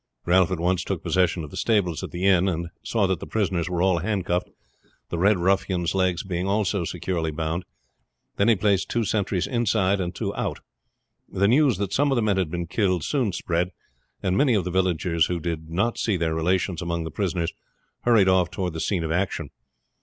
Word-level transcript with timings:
Ralph 0.25 0.49
at 0.49 0.59
once 0.59 0.83
took 0.83 1.03
possession 1.03 1.43
of 1.43 1.51
the 1.51 1.57
stables 1.57 2.01
at 2.03 2.09
the 2.09 2.25
inn, 2.25 2.47
and 2.49 2.69
saw 2.81 3.05
that 3.05 3.19
the 3.19 3.27
prisoners 3.27 3.69
were 3.69 3.83
all 3.83 3.99
handcuffed, 3.99 4.49
the 5.09 5.19
Red 5.19 5.37
ruffian's 5.37 5.93
legs 5.93 6.23
being 6.23 6.47
also 6.47 6.85
securely 6.85 7.29
bound. 7.29 7.65
Then 8.37 8.47
he 8.47 8.55
placed 8.55 8.89
two 8.89 9.03
sentries 9.03 9.45
inside 9.45 10.01
and 10.01 10.15
two 10.15 10.33
out. 10.35 10.61
The 11.29 11.47
news 11.47 11.77
that 11.77 11.93
some 11.93 12.11
of 12.11 12.15
the 12.15 12.23
men 12.23 12.37
had 12.37 12.49
been 12.49 12.65
killed 12.65 13.03
soon 13.03 13.31
spread, 13.31 13.73
and 14.23 14.35
many 14.35 14.55
of 14.55 14.63
the 14.63 14.71
villagers 14.71 15.27
who 15.27 15.39
did 15.39 15.69
not 15.69 15.99
see 15.99 16.17
their 16.17 16.33
relations 16.33 16.81
among 16.81 17.03
the 17.03 17.11
prisoners 17.11 17.53
hurried 17.99 18.27
off 18.27 18.49
toward 18.49 18.73
the 18.73 18.79
scene 18.79 19.03
of 19.03 19.11
action. 19.11 19.51